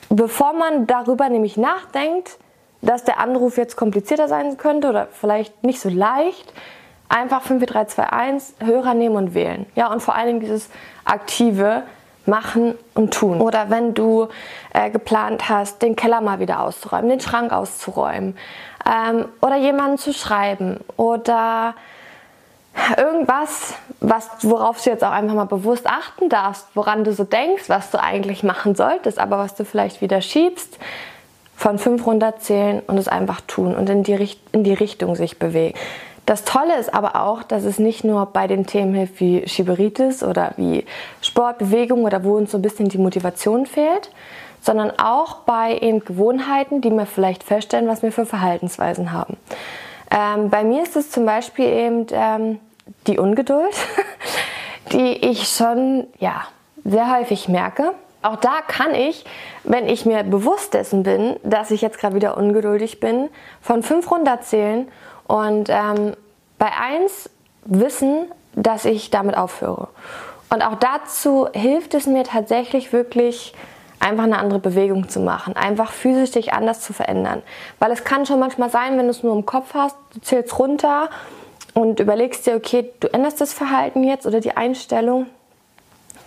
bevor 0.08 0.52
man 0.52 0.86
darüber 0.86 1.28
nämlich 1.28 1.56
nachdenkt, 1.56 2.38
dass 2.82 3.04
der 3.04 3.20
Anruf 3.20 3.56
jetzt 3.56 3.76
komplizierter 3.76 4.28
sein 4.28 4.56
könnte 4.56 4.88
oder 4.88 5.08
vielleicht 5.10 5.64
nicht 5.64 5.80
so 5.80 5.88
leicht, 5.88 6.52
einfach 7.08 7.42
5, 7.42 7.60
4, 7.60 7.66
3, 7.68 7.84
2, 7.86 8.02
1 8.04 8.54
Hörer 8.64 8.94
nehmen 8.94 9.16
und 9.16 9.34
wählen. 9.34 9.66
Ja, 9.76 9.92
und 9.92 10.00
vor 10.00 10.14
allen 10.14 10.26
Dingen 10.26 10.40
dieses 10.40 10.70
aktive 11.04 11.84
machen 12.26 12.74
und 12.94 13.14
tun. 13.14 13.40
Oder 13.40 13.70
wenn 13.70 13.94
du 13.94 14.28
äh, 14.72 14.90
geplant 14.90 15.48
hast, 15.48 15.82
den 15.82 15.96
Keller 15.96 16.20
mal 16.20 16.40
wieder 16.40 16.60
auszuräumen, 16.60 17.08
den 17.08 17.20
Schrank 17.20 17.52
auszuräumen 17.52 18.36
ähm, 18.86 19.26
oder 19.40 19.56
jemanden 19.56 19.98
zu 19.98 20.12
schreiben 20.12 20.80
oder 20.96 21.74
irgendwas, 22.96 23.74
was, 24.00 24.28
worauf 24.42 24.82
du 24.82 24.90
jetzt 24.90 25.02
auch 25.02 25.10
einfach 25.10 25.34
mal 25.34 25.46
bewusst 25.46 25.86
achten 25.86 26.28
darfst, 26.28 26.66
woran 26.74 27.04
du 27.04 27.12
so 27.12 27.24
denkst, 27.24 27.64
was 27.68 27.90
du 27.90 28.02
eigentlich 28.02 28.42
machen 28.42 28.74
solltest, 28.74 29.18
aber 29.18 29.38
was 29.38 29.54
du 29.54 29.64
vielleicht 29.64 30.00
wieder 30.00 30.20
schiebst, 30.20 30.78
von 31.56 31.78
fünf 31.78 32.06
runterzählen 32.06 32.80
und 32.86 32.98
es 32.98 33.08
einfach 33.08 33.40
tun 33.46 33.74
und 33.74 33.88
in 33.88 34.02
die, 34.02 34.36
in 34.52 34.62
die 34.62 34.74
Richtung 34.74 35.14
sich 35.16 35.38
bewegen. 35.38 35.76
Das 36.26 36.44
Tolle 36.44 36.76
ist 36.76 36.92
aber 36.92 37.22
auch, 37.22 37.44
dass 37.44 37.62
es 37.62 37.78
nicht 37.78 38.02
nur 38.02 38.26
bei 38.26 38.48
den 38.48 38.66
Themen 38.66 38.94
hilft 38.94 39.20
wie 39.20 39.48
Schiberitis 39.48 40.24
oder 40.24 40.52
wie 40.56 40.84
Sport, 41.22 41.58
Bewegung 41.58 42.04
oder 42.04 42.24
wo 42.24 42.36
uns 42.36 42.50
so 42.50 42.58
ein 42.58 42.62
bisschen 42.62 42.88
die 42.88 42.98
Motivation 42.98 43.64
fehlt, 43.64 44.10
sondern 44.60 44.90
auch 44.98 45.36
bei 45.46 45.78
eben 45.78 46.00
Gewohnheiten, 46.00 46.80
die 46.80 46.90
mir 46.90 47.06
vielleicht 47.06 47.44
feststellen, 47.44 47.86
was 47.86 48.02
wir 48.02 48.10
für 48.10 48.26
Verhaltensweisen 48.26 49.12
haben. 49.12 49.36
Ähm, 50.10 50.50
bei 50.50 50.64
mir 50.64 50.82
ist 50.82 50.96
es 50.96 51.10
zum 51.10 51.26
Beispiel 51.26 51.66
eben 51.66 52.06
ähm, 52.10 52.58
die 53.06 53.18
Ungeduld, 53.18 53.74
die 54.92 55.12
ich 55.28 55.48
schon 55.48 56.08
ja, 56.18 56.42
sehr 56.84 57.16
häufig 57.16 57.48
merke. 57.48 57.92
Auch 58.22 58.36
da 58.36 58.62
kann 58.66 58.94
ich, 58.96 59.24
wenn 59.62 59.88
ich 59.88 60.04
mir 60.04 60.24
bewusst 60.24 60.74
dessen 60.74 61.04
bin, 61.04 61.36
dass 61.44 61.70
ich 61.70 61.82
jetzt 61.82 62.00
gerade 62.00 62.16
wieder 62.16 62.36
ungeduldig 62.36 62.98
bin, 62.98 63.28
von 63.60 63.84
fünf 63.84 64.10
runterzählen 64.10 64.88
und 65.26 65.68
ähm, 65.68 66.14
bei 66.58 66.70
eins 66.72 67.30
wissen, 67.64 68.26
dass 68.54 68.84
ich 68.84 69.10
damit 69.10 69.36
aufhöre. 69.36 69.88
Und 70.50 70.62
auch 70.62 70.76
dazu 70.76 71.48
hilft 71.52 71.94
es 71.94 72.06
mir 72.06 72.24
tatsächlich 72.24 72.92
wirklich, 72.92 73.52
einfach 73.98 74.24
eine 74.24 74.38
andere 74.38 74.60
Bewegung 74.60 75.08
zu 75.08 75.20
machen, 75.20 75.56
einfach 75.56 75.90
physisch 75.90 76.32
dich 76.32 76.52
anders 76.52 76.80
zu 76.80 76.92
verändern. 76.92 77.42
Weil 77.78 77.90
es 77.90 78.04
kann 78.04 78.26
schon 78.26 78.38
manchmal 78.38 78.70
sein, 78.70 78.96
wenn 78.98 79.06
du 79.06 79.10
es 79.10 79.22
nur 79.22 79.34
im 79.34 79.46
Kopf 79.46 79.74
hast, 79.74 79.96
du 80.14 80.20
zählst 80.20 80.58
runter 80.58 81.08
und 81.74 81.98
überlegst 81.98 82.46
dir, 82.46 82.56
okay, 82.56 82.90
du 83.00 83.12
änderst 83.12 83.40
das 83.40 83.52
Verhalten 83.52 84.04
jetzt 84.04 84.26
oder 84.26 84.40
die 84.40 84.56
Einstellung. 84.56 85.26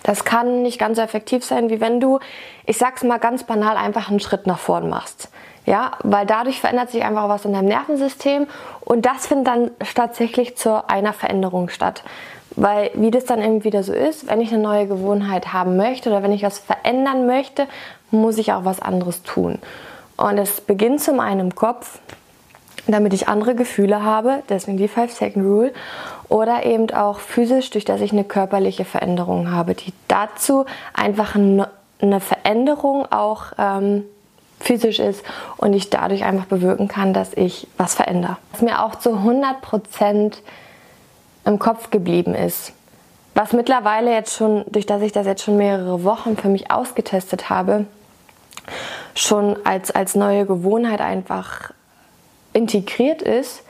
Das 0.03 0.23
kann 0.23 0.63
nicht 0.63 0.79
ganz 0.79 0.97
so 0.97 1.03
effektiv 1.03 1.43
sein, 1.45 1.69
wie 1.69 1.79
wenn 1.79 1.99
du, 1.99 2.19
ich 2.65 2.77
sag's 2.77 3.03
mal 3.03 3.19
ganz 3.19 3.43
banal, 3.43 3.77
einfach 3.77 4.09
einen 4.09 4.19
Schritt 4.19 4.47
nach 4.47 4.59
vorn 4.59 4.89
machst. 4.89 5.29
Ja, 5.65 5.91
weil 6.03 6.25
dadurch 6.25 6.59
verändert 6.59 6.89
sich 6.89 7.03
einfach 7.03 7.29
was 7.29 7.45
in 7.45 7.53
deinem 7.53 7.67
Nervensystem 7.67 8.47
und 8.81 9.05
das 9.05 9.27
findet 9.27 9.47
dann 9.47 9.71
tatsächlich 9.95 10.57
zu 10.57 10.89
einer 10.89 11.13
Veränderung 11.13 11.69
statt. 11.69 12.03
Weil 12.55 12.91
wie 12.95 13.11
das 13.11 13.25
dann 13.25 13.41
eben 13.41 13.63
wieder 13.63 13.83
so 13.83 13.93
ist, 13.93 14.27
wenn 14.27 14.41
ich 14.41 14.51
eine 14.51 14.61
neue 14.61 14.87
Gewohnheit 14.87 15.53
haben 15.53 15.77
möchte 15.77 16.09
oder 16.09 16.23
wenn 16.23 16.31
ich 16.31 16.43
was 16.43 16.59
verändern 16.59 17.27
möchte, 17.27 17.67
muss 18.11 18.37
ich 18.37 18.53
auch 18.53 18.65
was 18.65 18.81
anderes 18.81 19.21
tun. 19.23 19.59
Und 20.17 20.37
es 20.37 20.59
beginnt 20.59 21.01
zum 21.01 21.19
einen 21.19 21.39
im 21.39 21.55
Kopf, 21.55 21.99
damit 22.87 23.13
ich 23.13 23.27
andere 23.27 23.55
Gefühle 23.55 24.03
habe, 24.03 24.43
deswegen 24.49 24.77
die 24.77 24.89
5-Second-Rule, 24.89 25.71
oder 26.27 26.65
eben 26.65 26.89
auch 26.91 27.19
physisch, 27.19 27.69
durch 27.69 27.85
dass 27.85 28.01
ich 28.01 28.11
eine 28.11 28.23
körperliche 28.23 28.85
Veränderung 28.85 29.51
habe, 29.51 29.75
die 29.75 29.93
dazu 30.07 30.65
einfach 30.93 31.35
eine 31.35 32.19
Veränderung 32.19 33.11
auch 33.11 33.45
ähm, 33.57 34.05
physisch 34.59 34.99
ist 34.99 35.23
und 35.57 35.73
ich 35.73 35.89
dadurch 35.89 36.23
einfach 36.23 36.45
bewirken 36.45 36.87
kann, 36.87 37.13
dass 37.13 37.33
ich 37.33 37.67
was 37.77 37.95
verändere. 37.95 38.37
Was 38.51 38.61
mir 38.61 38.83
auch 38.83 38.95
zu 38.95 39.13
100 39.13 39.61
Prozent 39.61 40.41
im 41.45 41.59
Kopf 41.59 41.89
geblieben 41.89 42.35
ist. 42.35 42.73
Was 43.35 43.53
mittlerweile 43.53 44.11
jetzt 44.11 44.35
schon, 44.35 44.65
durch 44.69 44.85
dass 44.85 45.01
ich 45.01 45.11
das 45.11 45.25
jetzt 45.25 45.43
schon 45.43 45.57
mehrere 45.57 46.03
Wochen 46.03 46.35
für 46.35 46.49
mich 46.49 46.71
ausgetestet 46.71 47.49
habe, 47.49 47.85
schon 49.15 49.57
als, 49.65 49.91
als 49.91 50.15
neue 50.15 50.45
Gewohnheit 50.45 51.01
einfach 51.01 51.71
integriert 52.53 53.21
ist, 53.21 53.63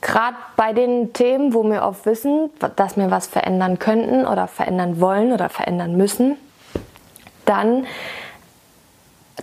gerade 0.00 0.36
bei 0.56 0.72
den 0.72 1.12
Themen, 1.12 1.54
wo 1.54 1.62
wir 1.62 1.82
oft 1.82 2.04
wissen, 2.06 2.50
dass 2.76 2.96
wir 2.96 3.10
was 3.10 3.26
verändern 3.26 3.78
könnten 3.78 4.26
oder 4.26 4.48
verändern 4.48 5.00
wollen 5.00 5.32
oder 5.32 5.48
verändern 5.48 5.96
müssen, 5.96 6.36
dann 7.44 7.86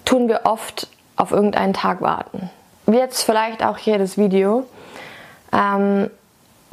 tun 0.06 0.28
wir 0.28 0.42
oft 0.46 0.88
auf 1.16 1.32
irgendeinen 1.32 1.74
Tag 1.74 2.02
warten. 2.02 2.50
Wie 2.86 2.98
jetzt 2.98 3.24
vielleicht 3.24 3.64
auch 3.64 3.78
hier 3.78 3.98
das 3.98 4.18
Video. 4.18 4.66
Ähm, 5.54 6.10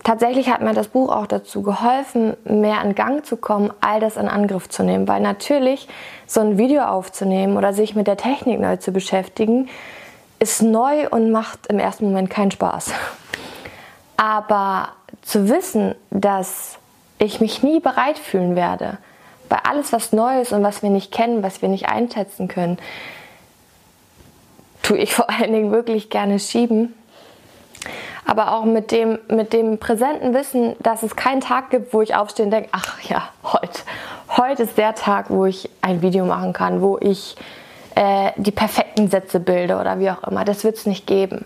tatsächlich 0.04 0.48
hat 0.48 0.60
mir 0.60 0.72
das 0.72 0.88
Buch 0.88 1.10
auch 1.10 1.26
dazu 1.26 1.62
geholfen, 1.62 2.36
mehr 2.44 2.80
in 2.82 2.94
Gang 2.94 3.26
zu 3.26 3.36
kommen, 3.36 3.72
all 3.80 4.00
das 4.00 4.16
in 4.16 4.28
Angriff 4.28 4.68
zu 4.68 4.82
nehmen. 4.82 5.08
Weil 5.08 5.20
natürlich 5.20 5.88
so 6.26 6.40
ein 6.40 6.58
Video 6.58 6.82
aufzunehmen 6.82 7.56
oder 7.56 7.72
sich 7.72 7.94
mit 7.94 8.06
der 8.06 8.16
Technik 8.16 8.60
neu 8.60 8.76
zu 8.76 8.92
beschäftigen, 8.92 9.68
ist 10.38 10.62
neu 10.62 11.08
und 11.08 11.30
macht 11.30 11.66
im 11.66 11.78
ersten 11.78 12.06
Moment 12.06 12.30
keinen 12.30 12.50
Spaß. 12.50 12.92
Aber 14.16 14.90
zu 15.22 15.48
wissen, 15.48 15.94
dass 16.10 16.78
ich 17.18 17.40
mich 17.40 17.62
nie 17.62 17.80
bereit 17.80 18.18
fühlen 18.18 18.56
werde, 18.56 18.98
bei 19.48 19.58
alles, 19.64 19.92
was 19.92 20.12
neu 20.12 20.40
ist 20.40 20.52
und 20.52 20.62
was 20.62 20.82
wir 20.82 20.90
nicht 20.90 21.12
kennen, 21.12 21.42
was 21.42 21.62
wir 21.62 21.68
nicht 21.68 21.88
einschätzen 21.88 22.48
können, 22.48 22.78
tue 24.82 24.98
ich 24.98 25.14
vor 25.14 25.30
allen 25.30 25.52
Dingen 25.52 25.72
wirklich 25.72 26.10
gerne 26.10 26.38
schieben 26.38 26.94
aber 28.26 28.52
auch 28.52 28.64
mit 28.64 28.90
dem, 28.90 29.20
mit 29.28 29.52
dem 29.52 29.78
präsenten 29.78 30.34
Wissen, 30.34 30.74
dass 30.80 31.04
es 31.04 31.14
keinen 31.14 31.40
Tag 31.40 31.70
gibt, 31.70 31.94
wo 31.94 32.02
ich 32.02 32.16
aufstehe 32.16 32.44
und 32.44 32.50
denke, 32.50 32.68
ach 32.72 33.00
ja, 33.02 33.28
heute, 33.44 33.82
heute 34.36 34.64
ist 34.64 34.76
der 34.76 34.96
Tag, 34.96 35.30
wo 35.30 35.46
ich 35.46 35.70
ein 35.80 36.02
Video 36.02 36.24
machen 36.24 36.52
kann, 36.52 36.82
wo 36.82 36.98
ich 37.00 37.36
äh, 37.94 38.32
die 38.36 38.50
perfekten 38.50 39.08
Sätze 39.08 39.38
bilde 39.38 39.78
oder 39.78 40.00
wie 40.00 40.10
auch 40.10 40.24
immer. 40.24 40.44
Das 40.44 40.64
wird 40.64 40.76
es 40.76 40.86
nicht 40.86 41.06
geben. 41.06 41.44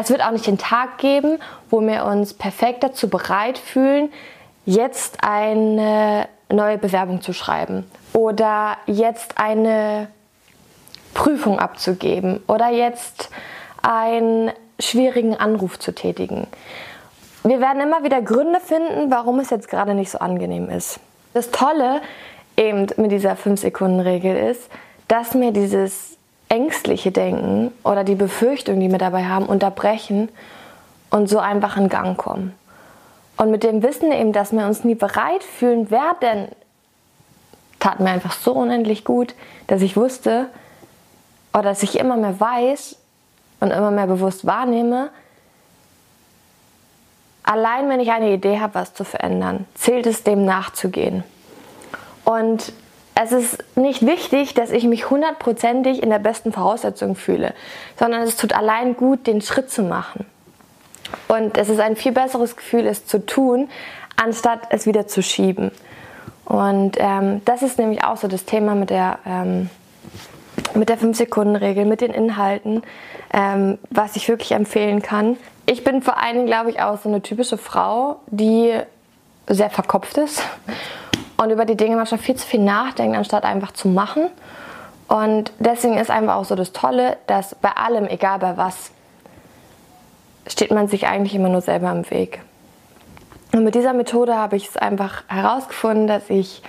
Es 0.00 0.08
wird 0.08 0.22
auch 0.24 0.30
nicht 0.30 0.46
den 0.46 0.56
Tag 0.56 0.96
geben, 0.96 1.38
wo 1.68 1.82
wir 1.82 2.06
uns 2.06 2.32
perfekt 2.32 2.84
dazu 2.84 3.10
bereit 3.10 3.58
fühlen, 3.58 4.10
jetzt 4.64 5.18
eine 5.22 6.26
neue 6.50 6.78
Bewerbung 6.78 7.20
zu 7.20 7.32
schreiben 7.32 7.84
oder 8.12 8.76
jetzt 8.86 9.38
eine 9.38 10.08
Prüfung 11.14 11.58
abzugeben 11.58 12.40
oder 12.46 12.68
jetzt 12.68 13.30
ein 13.82 14.52
schwierigen 14.78 15.36
Anruf 15.36 15.78
zu 15.78 15.92
tätigen. 15.92 16.46
Wir 17.44 17.60
werden 17.60 17.80
immer 17.80 18.04
wieder 18.04 18.22
Gründe 18.22 18.60
finden, 18.60 19.10
warum 19.10 19.40
es 19.40 19.50
jetzt 19.50 19.68
gerade 19.68 19.94
nicht 19.94 20.10
so 20.10 20.18
angenehm 20.18 20.68
ist. 20.68 21.00
Das 21.34 21.50
Tolle 21.50 22.00
eben 22.56 22.86
mit 22.96 23.12
dieser 23.12 23.34
5-Sekunden-Regel 23.34 24.36
ist, 24.36 24.68
dass 25.06 25.34
mir 25.34 25.52
dieses 25.52 26.16
ängstliche 26.48 27.10
Denken 27.10 27.72
oder 27.84 28.04
die 28.04 28.14
Befürchtung, 28.14 28.80
die 28.80 28.90
wir 28.90 28.98
dabei 28.98 29.24
haben, 29.24 29.46
unterbrechen 29.46 30.28
und 31.10 31.28
so 31.28 31.38
einfach 31.38 31.76
in 31.76 31.88
Gang 31.88 32.16
kommen. 32.16 32.54
Und 33.38 33.50
mit 33.50 33.62
dem 33.62 33.82
Wissen 33.82 34.12
eben, 34.12 34.32
dass 34.32 34.52
wir 34.52 34.66
uns 34.66 34.84
nie 34.84 34.94
bereit 34.94 35.42
fühlen 35.42 35.90
werden, 35.90 36.48
tat 37.80 38.00
mir 38.00 38.10
einfach 38.10 38.32
so 38.32 38.52
unendlich 38.52 39.04
gut, 39.04 39.34
dass 39.68 39.80
ich 39.80 39.96
wusste 39.96 40.50
oder 41.52 41.62
dass 41.62 41.82
ich 41.82 41.98
immer 41.98 42.16
mehr 42.16 42.38
weiß, 42.38 42.98
und 43.60 43.70
immer 43.70 43.90
mehr 43.90 44.06
bewusst 44.06 44.46
wahrnehme, 44.46 45.10
allein 47.42 47.88
wenn 47.88 48.00
ich 48.00 48.10
eine 48.10 48.32
Idee 48.32 48.60
habe, 48.60 48.74
was 48.74 48.94
zu 48.94 49.04
verändern, 49.04 49.66
zählt 49.74 50.06
es 50.06 50.22
dem 50.22 50.44
nachzugehen. 50.44 51.24
Und 52.24 52.72
es 53.14 53.32
ist 53.32 53.64
nicht 53.76 54.06
wichtig, 54.06 54.54
dass 54.54 54.70
ich 54.70 54.84
mich 54.84 55.10
hundertprozentig 55.10 56.02
in 56.02 56.10
der 56.10 56.20
besten 56.20 56.52
Voraussetzung 56.52 57.16
fühle, 57.16 57.54
sondern 57.98 58.22
es 58.22 58.36
tut 58.36 58.52
allein 58.52 58.96
gut, 58.96 59.26
den 59.26 59.40
Schritt 59.40 59.70
zu 59.70 59.82
machen. 59.82 60.24
Und 61.28 61.56
es 61.58 61.68
ist 61.68 61.80
ein 61.80 61.96
viel 61.96 62.12
besseres 62.12 62.56
Gefühl, 62.56 62.86
es 62.86 63.06
zu 63.06 63.24
tun, 63.24 63.68
anstatt 64.16 64.60
es 64.70 64.86
wieder 64.86 65.06
zu 65.06 65.22
schieben. 65.22 65.70
Und 66.44 66.96
ähm, 66.98 67.42
das 67.44 67.62
ist 67.62 67.78
nämlich 67.78 68.04
auch 68.04 68.16
so 68.16 68.28
das 68.28 68.44
Thema 68.44 68.74
mit 68.74 68.90
der 68.90 69.18
ähm, 69.26 69.70
mit 70.74 70.88
der 70.88 70.98
5-Sekunden-Regel, 70.98 71.84
mit 71.84 72.00
den 72.00 72.12
Inhalten, 72.12 72.82
ähm, 73.32 73.78
was 73.90 74.16
ich 74.16 74.28
wirklich 74.28 74.52
empfehlen 74.52 75.02
kann. 75.02 75.36
Ich 75.66 75.84
bin 75.84 76.02
vor 76.02 76.16
Dingen, 76.32 76.46
glaube 76.46 76.70
ich, 76.70 76.80
auch 76.80 76.98
so 76.98 77.08
eine 77.08 77.22
typische 77.22 77.58
Frau, 77.58 78.16
die 78.26 78.72
sehr 79.46 79.70
verkopft 79.70 80.18
ist 80.18 80.42
und 81.36 81.50
über 81.50 81.64
die 81.64 81.76
Dinge 81.76 81.96
manchmal 81.96 82.20
viel 82.20 82.36
zu 82.36 82.46
viel 82.46 82.60
nachdenkt, 82.60 83.16
anstatt 83.16 83.44
einfach 83.44 83.72
zu 83.72 83.88
machen. 83.88 84.28
Und 85.08 85.52
deswegen 85.58 85.96
ist 85.96 86.10
einfach 86.10 86.36
auch 86.36 86.44
so 86.44 86.54
das 86.54 86.72
Tolle, 86.72 87.16
dass 87.26 87.54
bei 87.54 87.70
allem, 87.70 88.06
egal 88.06 88.38
bei 88.38 88.56
was, 88.56 88.90
steht 90.48 90.70
man 90.70 90.88
sich 90.88 91.06
eigentlich 91.06 91.34
immer 91.34 91.48
nur 91.48 91.60
selber 91.60 91.90
im 91.90 92.10
Weg. 92.10 92.40
Und 93.52 93.64
mit 93.64 93.74
dieser 93.74 93.92
Methode 93.92 94.36
habe 94.36 94.56
ich 94.56 94.68
es 94.68 94.76
einfach 94.76 95.24
herausgefunden, 95.28 96.06
dass 96.06 96.28
ich 96.28 96.62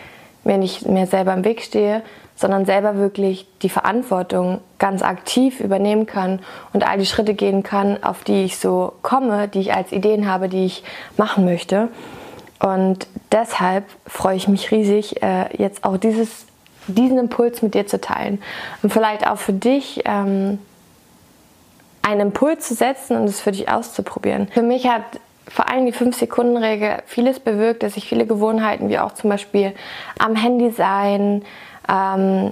mir 0.44 0.58
nicht 0.58 0.88
mehr 0.88 1.08
selber 1.08 1.34
im 1.34 1.44
Weg 1.44 1.62
stehe, 1.62 2.02
sondern 2.36 2.66
selber 2.66 2.96
wirklich 2.96 3.48
die 3.62 3.70
Verantwortung 3.70 4.62
ganz 4.78 5.02
aktiv 5.02 5.60
übernehmen 5.60 6.06
kann 6.06 6.40
und 6.72 6.88
all 6.88 6.98
die 6.98 7.06
Schritte 7.06 7.34
gehen 7.34 7.64
kann, 7.64 8.02
auf 8.02 8.24
die 8.24 8.46
ich 8.46 8.58
so 8.58 8.94
komme, 9.02 9.50
die 9.50 9.60
ich 9.60 9.74
als 9.74 9.92
Ideen 9.92 10.26
habe, 10.26 10.48
die 10.48 10.66
ich 10.66 10.84
machen 11.18 11.44
möchte. 11.44 11.90
Und 12.62 13.08
deshalb 13.34 13.86
freue 14.08 14.38
ich 14.38 14.48
mich 14.48 14.72
riesig, 14.72 15.22
äh, 15.22 15.46
jetzt 15.58 15.84
auch 15.84 15.98
dieses, 15.98 16.46
diesen 16.88 17.18
Impuls 17.18 17.62
mit 17.62 17.74
dir 17.74 17.88
zu 17.88 18.00
teilen. 18.00 18.42
Und 18.84 18.94
vielleicht 18.94 19.28
auch 19.28 19.38
für 19.38 19.54
dich 19.54 20.04
ähm, 20.06 20.60
einen 22.02 22.22
Impuls 22.22 22.68
zu 22.68 22.74
setzen 22.74 23.18
und 23.18 23.26
es 23.26 23.42
für 23.42 23.52
dich 23.52 23.70
auszuprobieren. 23.70 24.48
Für 24.48 24.62
mich 24.62 24.88
hat 24.88 25.04
vor 25.48 25.70
allem 25.70 25.86
die 25.86 25.94
5-Sekunden-Regel 25.94 27.04
vieles 27.06 27.40
bewirkt, 27.40 27.84
dass 27.84 27.98
ich 27.98 28.08
viele 28.08 28.26
Gewohnheiten, 28.26 28.90
wie 28.90 29.00
auch 29.00 29.14
zum 29.14 29.30
Beispiel 29.30 29.74
am 30.20 30.36
Handy 30.36 30.72
sein, 30.72 31.44
ähm, 31.90 32.52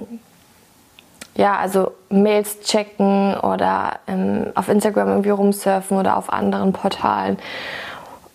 ja, 1.36 1.56
also 1.56 1.92
Mails 2.10 2.60
checken 2.62 3.36
oder 3.36 4.00
ähm, 4.08 4.46
auf 4.56 4.68
Instagram 4.68 5.08
irgendwie 5.08 5.30
rumsurfen 5.30 5.96
oder 5.96 6.16
auf 6.16 6.32
anderen 6.32 6.72
Portalen, 6.72 7.38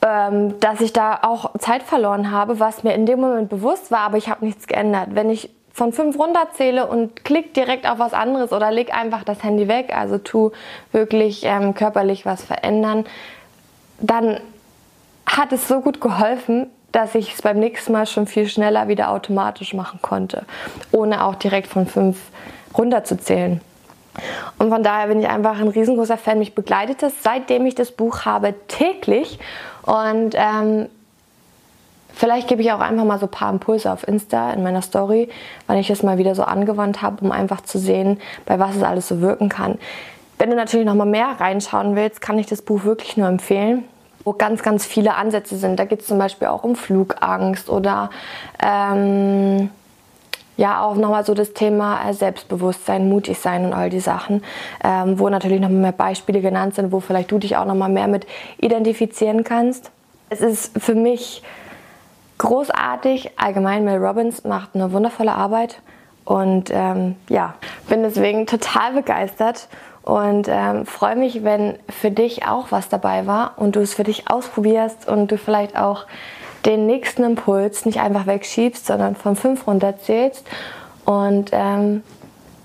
ähm, 0.01 0.57
dass 0.61 0.79
ich 0.79 0.93
da 0.93 1.19
auch 1.21 1.51
Zeit 1.59 1.83
verloren 1.83 2.31
habe, 2.31 2.61
was 2.61 2.83
mir 2.83 2.93
in 2.93 3.05
dem 3.05 3.19
Moment 3.19 3.49
bewusst 3.49 3.91
war, 3.91 3.99
aber 3.99 4.17
ich 4.17 4.29
habe 4.29 4.45
nichts 4.45 4.67
geändert. 4.67 5.09
Wenn 5.11 5.29
ich 5.29 5.49
von 5.73 5.91
fünf 5.91 6.17
runterzähle 6.17 6.85
und 6.85 7.25
klick 7.25 7.53
direkt 7.55 7.89
auf 7.89 7.97
was 7.97 8.13
anderes 8.13 8.53
oder 8.53 8.71
leg 8.71 8.95
einfach 8.95 9.23
das 9.23 9.43
Handy 9.43 9.67
weg, 9.67 9.91
also 9.95 10.19
tu 10.19 10.51
wirklich 10.91 11.43
ähm, 11.43 11.73
körperlich 11.73 12.25
was 12.25 12.43
verändern, 12.43 13.05
dann 13.99 14.39
hat 15.25 15.51
es 15.51 15.67
so 15.67 15.81
gut 15.81 15.99
geholfen, 15.99 16.67
dass 16.91 17.15
ich 17.15 17.33
es 17.33 17.41
beim 17.41 17.59
nächsten 17.59 17.91
Mal 17.91 18.05
schon 18.05 18.27
viel 18.27 18.47
schneller 18.47 18.87
wieder 18.87 19.09
automatisch 19.09 19.73
machen 19.73 19.99
konnte, 20.01 20.45
ohne 20.91 21.25
auch 21.25 21.35
direkt 21.35 21.67
von 21.67 21.87
fünf 21.87 22.19
runterzuzählen. 22.77 23.59
Und 24.59 24.69
von 24.69 24.83
daher 24.83 25.07
bin 25.07 25.19
ich 25.19 25.27
einfach 25.27 25.59
ein 25.59 25.67
riesengroßer 25.67 26.17
Fan. 26.17 26.37
Mich 26.37 26.53
begleitet 26.53 27.01
es, 27.01 27.23
seitdem 27.23 27.65
ich 27.65 27.73
das 27.73 27.91
Buch 27.91 28.25
habe, 28.25 28.53
täglich. 28.67 29.39
Und 29.81 30.35
ähm, 30.35 30.87
vielleicht 32.13 32.47
gebe 32.47 32.61
ich 32.61 32.71
auch 32.71 32.79
einfach 32.79 33.05
mal 33.05 33.19
so 33.19 33.25
ein 33.25 33.31
paar 33.31 33.51
Impulse 33.51 33.91
auf 33.91 34.07
Insta 34.07 34.51
in 34.51 34.63
meiner 34.63 34.81
Story, 34.81 35.29
weil 35.67 35.79
ich 35.79 35.89
es 35.89 36.03
mal 36.03 36.17
wieder 36.17 36.35
so 36.35 36.43
angewandt 36.43 37.01
habe, 37.01 37.23
um 37.23 37.31
einfach 37.31 37.61
zu 37.61 37.79
sehen, 37.79 38.19
bei 38.45 38.59
was 38.59 38.75
es 38.75 38.83
alles 38.83 39.07
so 39.07 39.21
wirken 39.21 39.49
kann. 39.49 39.77
Wenn 40.37 40.49
du 40.49 40.55
natürlich 40.55 40.85
noch 40.85 40.95
mal 40.95 41.05
mehr 41.05 41.35
reinschauen 41.39 41.95
willst, 41.95 42.21
kann 42.21 42.39
ich 42.39 42.47
das 42.47 42.61
Buch 42.61 42.83
wirklich 42.83 43.17
nur 43.17 43.27
empfehlen 43.27 43.85
wo 44.23 44.33
ganz, 44.33 44.63
ganz 44.63 44.85
viele 44.85 45.15
Ansätze 45.15 45.57
sind. 45.57 45.77
Da 45.79 45.85
geht 45.85 46.01
es 46.01 46.07
zum 46.07 46.17
Beispiel 46.17 46.47
auch 46.47 46.63
um 46.63 46.75
Flugangst 46.75 47.69
oder 47.69 48.09
ähm, 48.61 49.69
ja 50.57 50.83
auch 50.83 50.95
nochmal 50.95 51.25
so 51.25 51.33
das 51.33 51.53
Thema 51.53 52.07
äh, 52.07 52.13
Selbstbewusstsein, 52.13 53.09
mutig 53.09 53.39
sein 53.39 53.65
und 53.65 53.73
all 53.73 53.89
die 53.89 53.99
Sachen, 53.99 54.43
ähm, 54.83 55.19
wo 55.19 55.29
natürlich 55.29 55.59
nochmal 55.59 55.81
mehr 55.81 55.91
Beispiele 55.91 56.41
genannt 56.41 56.75
sind, 56.75 56.91
wo 56.91 56.99
vielleicht 56.99 57.31
du 57.31 57.39
dich 57.39 57.57
auch 57.57 57.65
nochmal 57.65 57.89
mehr 57.89 58.07
mit 58.07 58.25
identifizieren 58.59 59.43
kannst. 59.43 59.91
Es 60.29 60.41
ist 60.41 60.81
für 60.81 60.95
mich 60.95 61.43
großartig. 62.37 63.31
Allgemein, 63.37 63.85
Mel 63.85 64.03
Robbins 64.03 64.43
macht 64.43 64.71
eine 64.73 64.91
wundervolle 64.91 65.33
Arbeit 65.33 65.81
und 66.25 66.69
ähm, 66.71 67.15
ja, 67.29 67.55
bin 67.87 68.03
deswegen 68.03 68.45
total 68.47 68.93
begeistert 68.93 69.67
und 70.03 70.47
ähm, 70.49 70.85
freue 70.85 71.15
mich, 71.15 71.43
wenn 71.43 71.77
für 71.89 72.11
dich 72.11 72.45
auch 72.45 72.67
was 72.71 72.89
dabei 72.89 73.25
war 73.25 73.53
und 73.57 73.75
du 73.75 73.81
es 73.81 73.93
für 73.93 74.03
dich 74.03 74.29
ausprobierst 74.29 75.07
und 75.07 75.31
du 75.31 75.37
vielleicht 75.37 75.77
auch 75.77 76.05
den 76.65 76.85
nächsten 76.85 77.23
Impuls 77.23 77.85
nicht 77.85 77.99
einfach 77.99 78.25
wegschiebst, 78.25 78.85
sondern 78.85 79.15
von 79.15 79.35
fünf 79.35 79.67
runterzählst 79.67 80.45
und 81.05 81.49
ähm, 81.51 82.03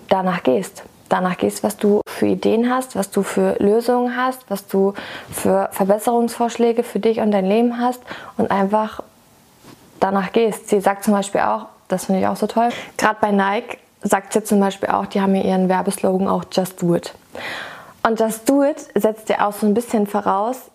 danach 0.08 0.42
gehst. 0.42 0.84
Danach 1.08 1.38
gehst, 1.38 1.62
was 1.62 1.76
du 1.76 2.02
für 2.06 2.26
Ideen 2.26 2.70
hast, 2.70 2.94
was 2.94 3.10
du 3.10 3.22
für 3.22 3.56
Lösungen 3.60 4.16
hast, 4.16 4.42
was 4.50 4.66
du 4.66 4.92
für 5.30 5.68
Verbesserungsvorschläge 5.72 6.82
für 6.82 6.98
dich 7.00 7.20
und 7.20 7.30
dein 7.30 7.46
Leben 7.46 7.80
hast 7.80 8.02
und 8.37 8.50
einfach 8.50 9.02
danach 10.00 10.33
gehst. 10.33 10.69
Sie 10.69 10.81
sagt 10.81 11.05
zum 11.05 11.14
Beispiel 11.14 11.40
auch, 11.40 11.67
das 11.88 12.07
finde 12.07 12.21
ich 12.21 12.26
auch 12.26 12.37
so 12.37 12.47
toll, 12.47 12.69
gerade 12.97 13.17
bei 13.21 13.31
Nike 13.31 13.78
sagt 14.02 14.33
sie 14.33 14.45
zum 14.45 14.61
Beispiel 14.61 14.90
auch, 14.90 15.07
die 15.07 15.21
haben 15.21 15.35
ja 15.35 15.43
ihren 15.43 15.69
Werbeslogan 15.69 16.28
auch 16.28 16.45
Just 16.52 16.81
Do 16.83 16.95
It. 16.95 17.14
Und 18.02 18.21
Just 18.21 18.49
Do 18.49 18.62
It 18.62 18.78
setzt 18.95 19.28
ja 19.28 19.47
auch 19.47 19.52
so 19.52 19.67
ein 19.67 19.75
bisschen 19.75 20.07
voraus, 20.07 20.71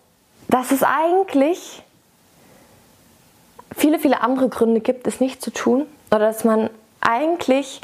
dass 0.48 0.70
es 0.70 0.82
eigentlich 0.82 1.82
viele, 3.74 3.98
viele 3.98 4.20
andere 4.20 4.48
Gründe 4.48 4.80
gibt, 4.80 5.06
es 5.06 5.20
nicht 5.20 5.42
zu 5.42 5.50
tun. 5.50 5.86
Oder 6.10 6.20
dass 6.20 6.44
man 6.44 6.70
eigentlich 7.00 7.80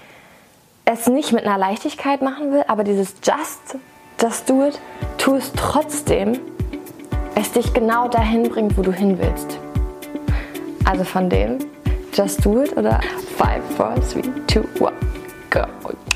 es 0.85 1.07
nicht 1.07 1.33
mit 1.33 1.45
einer 1.45 1.59
Leichtigkeit 1.59 2.23
machen 2.23 2.53
will, 2.53 2.65
aber 2.69 2.85
dieses 2.85 3.15
Just, 3.23 3.77
Just 4.21 4.49
Do 4.49 4.67
It, 4.67 4.79
tu 5.19 5.35
es 5.35 5.53
trotzdem, 5.53 6.39
es 7.35 7.53
dich 7.53 7.73
genau 7.73 8.09
dahin 8.09 8.49
bringt, 8.49 8.77
wo 8.77 8.83
du 8.83 8.93
hin 8.93 9.19
willst. 9.19 9.59
Also 10.85 11.05
von 11.05 11.29
dem 11.29 11.59
Just 12.13 12.45
Do 12.45 12.63
It 12.63 12.77
oder 12.77 13.01
5, 13.37 13.77
4, 13.77 14.23
3, 14.47 14.69
2, 14.79 14.87
1, 14.87 14.93
go. 15.51 16.10